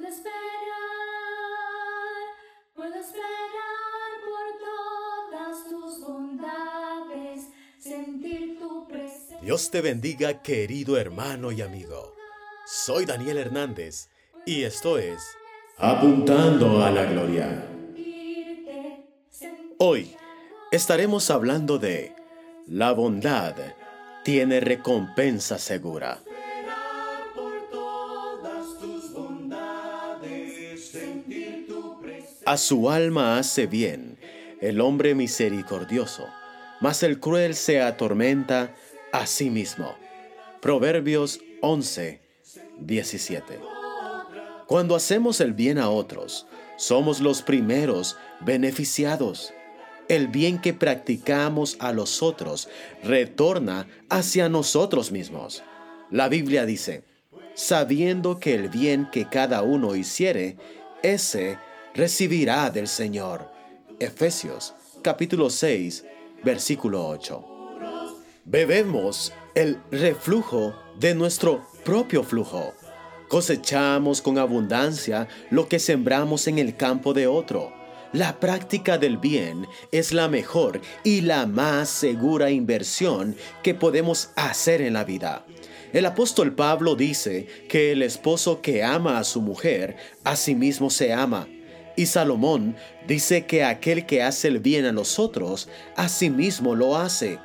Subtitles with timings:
[0.00, 0.32] Puedo esperar,
[2.74, 9.38] puedo esperar por todas tus bondades, sentir tu presencia.
[9.42, 12.14] Dios te bendiga, querido hermano y amigo.
[12.64, 14.08] Soy Daniel Hernández
[14.46, 15.22] y esto es
[15.76, 17.62] Apuntando a la Gloria.
[19.76, 20.16] Hoy
[20.72, 22.16] estaremos hablando de
[22.66, 23.54] la bondad
[24.24, 26.22] tiene recompensa segura.
[32.50, 34.18] A su alma hace bien
[34.60, 36.26] el hombre misericordioso,
[36.80, 38.74] mas el cruel se atormenta
[39.12, 39.94] a sí mismo.
[40.60, 42.20] Proverbios 11,
[42.80, 43.60] 17.
[44.66, 49.54] Cuando hacemos el bien a otros, somos los primeros beneficiados.
[50.08, 52.68] El bien que practicamos a los otros
[53.04, 55.62] retorna hacia nosotros mismos.
[56.10, 57.04] La Biblia dice,
[57.54, 60.56] sabiendo que el bien que cada uno hiciere,
[61.04, 61.56] ese
[61.94, 63.50] recibirá del Señor.
[63.98, 66.04] Efesios capítulo 6,
[66.44, 67.44] versículo 8.
[68.44, 72.74] Bebemos el reflujo de nuestro propio flujo.
[73.28, 77.72] Cosechamos con abundancia lo que sembramos en el campo de otro.
[78.12, 84.80] La práctica del bien es la mejor y la más segura inversión que podemos hacer
[84.80, 85.44] en la vida.
[85.92, 90.90] El apóstol Pablo dice que el esposo que ama a su mujer, a sí mismo
[90.90, 91.48] se ama.
[92.00, 96.74] Y Salomón dice que aquel que hace el bien a los otros, a sí mismo
[96.74, 97.38] lo hace.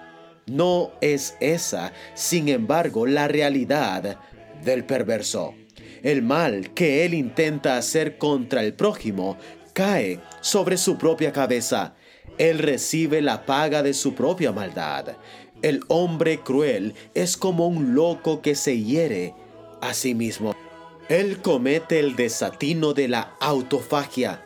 [0.45, 4.17] No es esa, sin embargo, la realidad
[4.63, 5.55] del perverso.
[6.03, 9.35] El mal que él intenta hacer contra el prójimo
[9.73, 11.95] cae sobre su propia cabeza.
[12.37, 15.17] Él recibe la paga de su propia maldad.
[15.63, 19.35] El hombre cruel es como un loco que se hiere
[19.81, 20.55] a sí mismo.
[21.09, 24.43] Él comete el desatino de la autofagia.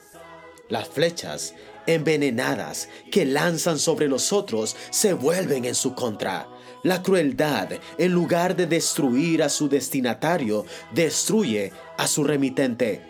[0.67, 1.55] Las flechas
[1.87, 6.49] envenenadas que lanzan sobre los otros se vuelven en su contra.
[6.83, 13.01] La crueldad, en lugar de destruir a su destinatario, destruye a su remitente.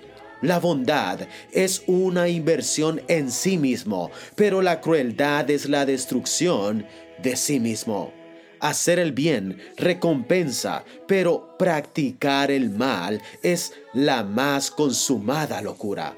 [0.41, 1.21] La bondad
[1.51, 6.85] es una inversión en sí mismo, pero la crueldad es la destrucción
[7.21, 8.18] de sí mismo.
[8.59, 16.17] Hacer el bien recompensa, pero practicar el mal es la más consumada locura.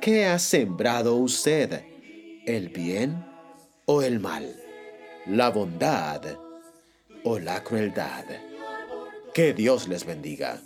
[0.00, 1.84] ¿Qué ha sembrado usted?
[2.46, 3.26] ¿El bien
[3.86, 4.54] o el mal?
[5.26, 6.22] ¿La bondad
[7.24, 8.24] o la crueldad?
[9.34, 10.60] Que Dios les bendiga.